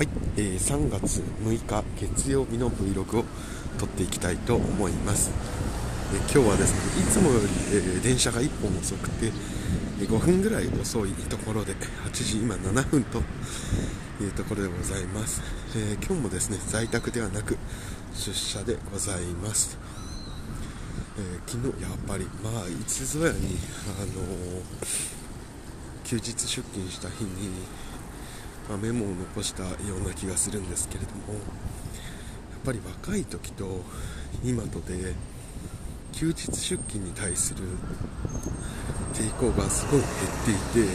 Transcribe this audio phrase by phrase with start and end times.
[0.00, 0.08] はい、
[0.38, 3.24] えー、3月6日月曜日の Vlog を
[3.78, 5.30] 撮っていきたいと思います、
[6.14, 7.46] えー、今日はですねいつもより、
[7.76, 9.26] えー、電車が1本遅くて、
[10.00, 13.18] え5分ぐらい遅いところで8時今7分と
[14.24, 15.42] いうところでございます、
[15.76, 17.58] え今日もですね在宅ではなく
[18.14, 19.76] 出社でございます。
[21.18, 23.58] え昨日やっぱりまあいつぞやに
[24.00, 24.22] あの
[26.04, 27.50] 休日出勤した日に
[28.70, 31.40] まあ、メモを残したような気がするんですけれどもやっ
[32.64, 33.82] ぱり若い時と
[34.44, 35.14] 今とで
[36.12, 37.64] 休日出勤に対する
[39.12, 40.12] 抵抗がすごい減っ
[40.72, 40.88] ていて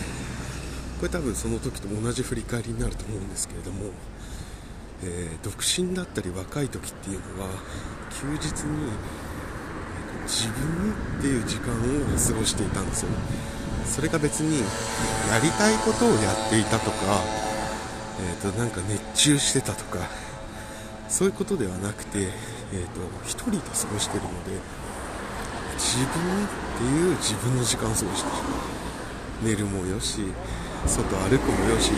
[0.99, 3.91] これ多分その時と同じ振り返りになると思うんですけれども、
[5.03, 7.49] えー、独身だったり若い時っていうのは
[8.09, 8.91] 休日に、
[10.25, 11.77] 自分っていう時間を
[12.17, 13.09] 過ごしていたんですよ。
[13.85, 14.59] それが別に
[15.29, 17.21] やりたいことをやっていたとか
[18.21, 19.99] えーと、なんか熱中してたとか
[21.09, 24.51] そういうことではなくて、えーと、1人で過ごしてるので
[25.77, 28.75] 自分っていう自分の時間を過ごしてる。
[29.43, 30.21] 寝るもよし
[30.87, 31.91] 外歩くもよし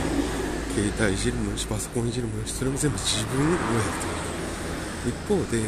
[0.73, 5.11] 携帯いじるもよしパソコンいじるもよしそれも全部自分をやってる。
[5.11, 5.61] 一方で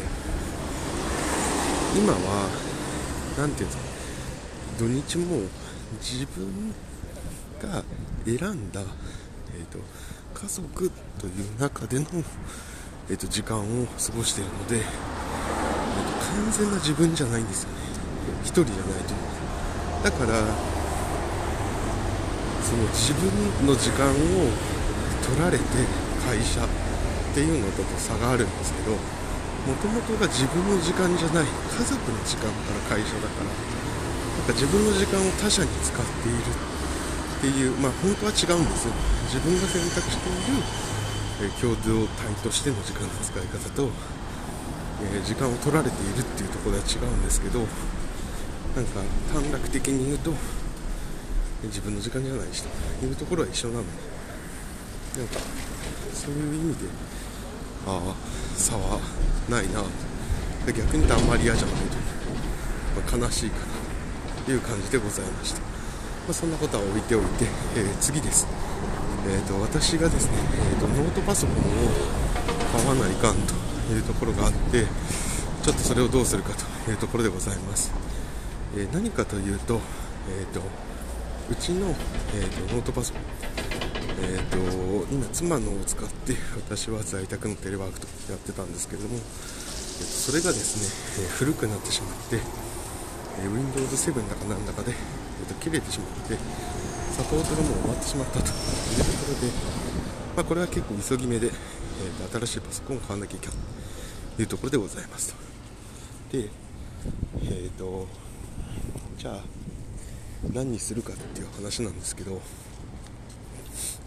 [1.95, 2.49] 今は
[3.37, 3.83] 何て言うんですか
[4.79, 5.41] 土日も
[6.01, 6.73] 自分
[7.61, 7.83] が
[8.25, 8.81] 選んだ、
[9.55, 9.79] えーと
[10.39, 12.05] 家族という中での、
[13.11, 14.87] えーと、時間を過ごしているので、えーと、
[16.31, 17.75] 完全な自分じゃないんですよね。
[18.45, 19.11] 1人じゃないと。
[19.11, 19.29] いう
[19.99, 20.39] だから
[22.63, 24.15] その自分の時間を
[25.27, 25.63] 取られて
[26.23, 26.67] 会社っ
[27.35, 39.18] ていうのと差があるんですけどもともとが自分の時間じゃない家族の時間から会社だからなんか自分の時間を他者に使っているっていうまあ本当は違うんですよ。
[39.29, 40.63] 自分が選択している、
[41.45, 43.89] え、共同体としての時間の使い方と、
[45.05, 50.33] え、時間を取られているっていうところは違うんですけどなんか短絡的に言うと
[51.63, 53.87] 自分の時間じゃないしというところは一緒なので
[55.19, 55.39] なんか
[56.13, 56.89] そういう意味で
[57.87, 58.15] ああ
[58.57, 58.99] 差は
[59.47, 59.83] ないな。
[60.67, 61.91] 逆に言うとあんまり嫌じゃないという、
[63.19, 65.61] まあ、悲しいかなという感じでございました。
[65.61, 65.65] ま
[66.29, 68.45] あ、そんなことは置いておいて、えー、次です、
[69.29, 70.37] えーと、私がですね、
[70.73, 71.59] えーと、ノートパソコンを
[72.73, 73.53] 買わないかんと
[73.93, 74.85] いうところがあって
[75.61, 76.53] ちょっとそれをどうするか
[76.85, 77.93] というところでございます、
[78.75, 79.79] えー、何かというと,、
[80.29, 80.61] えーと、
[81.51, 83.21] うちの、えー、とノートパソコン
[84.21, 84.57] えーと、
[85.13, 92.35] 今、妻のを使って私は在宅のテレワークとやってたんですけれども、えー、とそれがですね、えー、古くなってしまって、
[93.41, 96.35] え、Windows 7だかなんだかで、えー、と切れてしまって
[97.11, 98.39] サポートがもう終わってしまったと。
[98.39, 99.53] いうところで、
[100.35, 103.55] まあ、これは結構急ぎ目で、えー、新しいパソコンを買わなきゃいけない
[104.35, 105.33] というところでございます
[106.31, 106.37] と。
[106.37, 106.49] で
[107.43, 108.07] えっ、ー、と
[109.17, 109.43] じゃあ
[110.53, 112.39] 何にするかっていう話なんですけど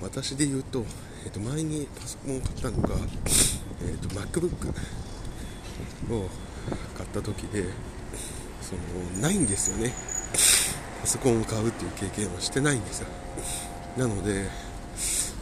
[0.00, 0.84] 私で言うと,、
[1.26, 2.94] えー、と前にパソコンを買ったのが、
[3.82, 4.68] えー、と MacBook
[6.14, 6.28] を
[6.96, 7.64] 買った時で
[8.60, 9.92] そのないんですよね。
[11.02, 13.08] パソコンを買うっていう経験はしてないんですよ。
[13.96, 14.48] なので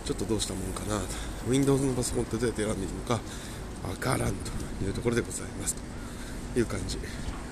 [0.04, 1.00] ちょっとどうしたもんかな。
[1.48, 3.14] Windows のパソコンってどうやって選んでいいのか
[3.86, 4.50] わからんと
[4.84, 5.76] いうところでございます。
[6.54, 6.98] という感じ。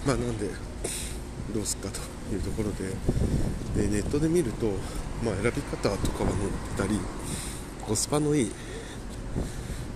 [0.06, 0.48] まあなんで
[1.54, 2.00] どうすっかと
[2.34, 2.96] いうところで。
[3.76, 4.66] でネットで見ると、
[5.22, 6.98] まあ、選び方とかは載ったり
[7.86, 8.50] コスパのいい、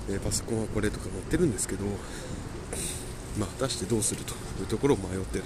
[0.08, 1.84] えパソコンはこれとか載ってるんですけど
[3.38, 5.44] まあ、果たしてどうするというところを迷ってる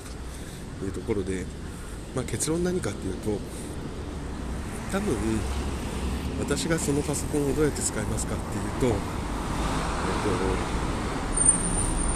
[0.80, 1.44] というところで、
[2.16, 3.36] まあ、結論何かっていうと
[4.90, 5.12] 多分
[6.40, 8.96] 私がそのパソコンをどうやって使いますかっていうと、え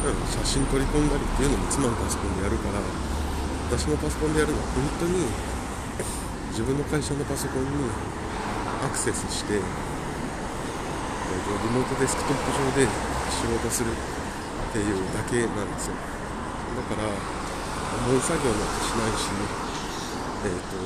[0.08, 2.80] っと、写真取り込んだりっていうのも妻のパソコンでやるから
[3.68, 5.28] 私のパソコンでやるのは本当に
[6.56, 7.68] 自分の会社のパソコンに
[8.80, 9.68] アクセスして、えっと、
[11.60, 12.88] リモートデスクトップ上で
[13.28, 15.94] 仕事するっていうだけなんですよ。
[16.88, 17.04] だから
[18.08, 19.69] 重い作業なんてしないし
[20.44, 20.76] えっ、ー、と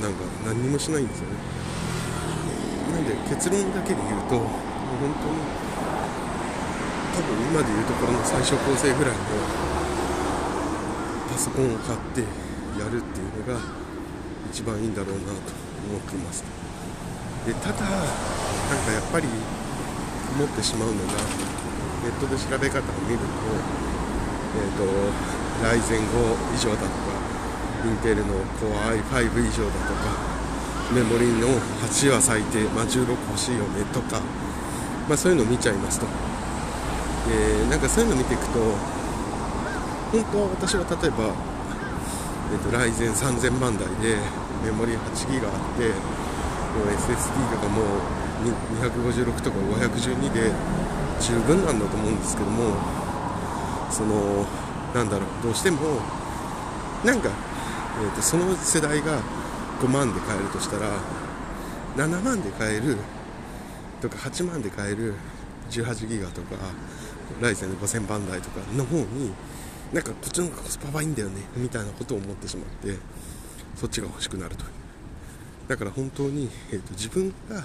[0.00, 1.36] なんか何にもしないんですよね。
[2.92, 4.48] なんで結論だけで言うともう
[5.00, 5.40] 本当に
[7.14, 9.20] 多分今で言うところの最初構成ぐらいの
[11.30, 12.20] パソコンを買って
[12.78, 13.60] やるっていうのが
[14.50, 15.52] 一番いいんだろうなと
[15.90, 16.44] 思っています。
[17.46, 17.88] でただなん
[18.86, 19.28] かやっぱり
[20.34, 21.12] 思ってしまうのが
[22.02, 23.24] ネットで調べ方を見ると,、
[24.56, 27.13] えーと、ライゼン5以上だとか
[27.84, 30.34] インテルの Core i5 以上だとか
[30.94, 31.48] メモリーの
[31.86, 34.20] 8は最低、まあ、16欲しいよねとか
[35.08, 36.06] まあ、そういうのを見ちゃいますと。
[37.28, 38.60] でなんかそういうのを見ていくと
[40.12, 41.32] 本当は私は例えば、
[42.52, 44.16] えーと、ライゼン3000番台で
[44.62, 45.88] メモリ8ギガあって
[46.76, 47.80] もう SSD とかも
[48.84, 50.52] 256とか512で
[51.20, 52.76] 十分なんだと思うんですけども
[53.90, 54.44] その
[54.94, 55.78] なんだろうどうしても
[57.04, 57.28] なんか、
[58.02, 59.20] えーと、その世代が
[59.80, 60.88] 5万で買えるとしたら
[61.96, 62.96] 7万で買える
[64.00, 65.14] とか8万で買える
[65.70, 66.56] 18ギガとか
[67.40, 69.32] ライゼンの5000番台とかの方に
[69.92, 72.98] なんかこっちの方がコスパはいいんだよねみたいなことを思ってしまって
[73.76, 74.70] そっちが欲しくなるという。
[75.68, 77.64] だから本当に、えーと、自分が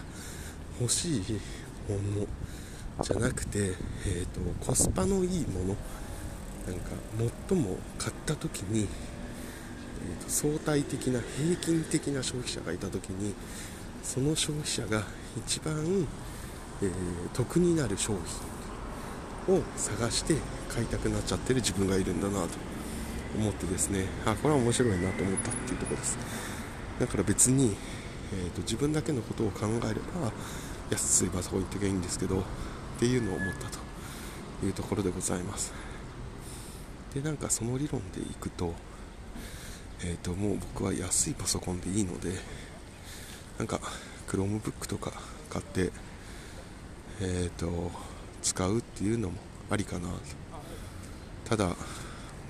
[0.79, 1.21] 欲しい
[1.89, 2.27] もの
[3.03, 3.73] じゃなくて、
[4.05, 5.75] えーと、コスパのいいもの
[6.65, 6.91] なんか
[7.49, 8.87] 最も買った時に、
[10.01, 13.33] えーと相対的な平均的な消費者がいた時に
[14.03, 15.03] その消費者が
[15.37, 16.07] 一番、
[16.81, 16.89] えー、
[17.33, 18.13] 得になる商
[19.47, 20.35] 品を探して
[20.69, 22.49] 買いたくなっちゃってる自分がいるんだなと
[23.37, 26.17] 思ってですねあこれは面白いなと思ったっていうとこです。
[26.99, 27.75] だから別に、
[28.33, 30.33] えーと、自分だけのことを考えれば
[30.89, 32.43] 安いパソコン行ってきゃいいんですけどっ
[32.99, 35.73] ていうのを思ったというところでございます。
[37.13, 38.73] でなんかその理論でいくと,、
[40.01, 42.31] えーともう僕は安いパソコンでいいので
[43.57, 43.79] なんか
[44.27, 45.11] Chromebook とか
[45.49, 45.91] 買って
[47.21, 47.91] えっ、ー、と
[48.41, 49.35] 使うっていうのも
[49.69, 50.15] ありかなと。
[51.49, 51.73] ただ、ま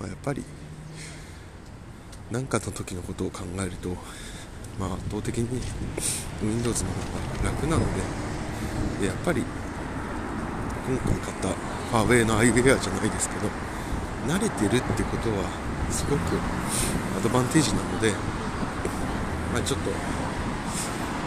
[0.04, 0.44] あ、やっぱり
[2.30, 3.88] 何かの時のことを考えると、
[4.78, 5.60] まあ、圧倒的に
[6.42, 7.84] Windows の方が楽なの
[9.00, 9.42] でやっぱり
[10.86, 13.48] 今回買ったファーウェイのアイウェアじゃないですけど
[14.28, 15.48] 慣れてるってことは
[15.90, 16.20] すごく
[17.16, 18.12] アドバンテージなので、
[19.52, 19.90] まあ、ちょっと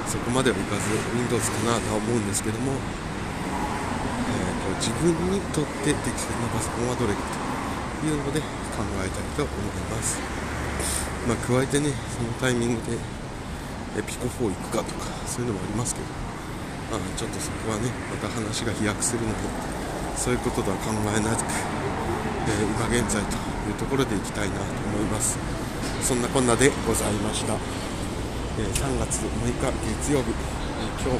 [0.07, 0.81] そこまではいかず
[1.18, 7.19] Windows かなとは思うんですけども、えーと、自分にとって適切なパソコンはどれか
[8.00, 8.39] というので
[8.77, 9.53] 考えたいと思い
[9.89, 10.19] ます、
[11.27, 12.97] まあ、加えてねそのタイミングで
[14.06, 16.07] ピコ4行くかとかそういうのもありますけど、
[16.94, 19.36] まあ、ちょっとそこはねまた話が飛躍するので
[20.15, 21.44] そういうこととは考えなく、
[22.45, 24.63] えー、今現在というところでいきたいなと
[24.94, 25.62] 思います。
[26.01, 27.53] そんなこんなでございました。
[28.59, 29.71] え3月6日
[30.03, 30.33] 月曜日、え
[31.01, 31.13] 今日も、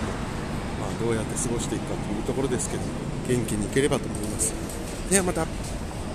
[0.80, 2.84] まあ、どうやって過ごしていくかというところですけど
[3.28, 4.54] 元気にいければと思います。
[5.10, 5.83] ではまた。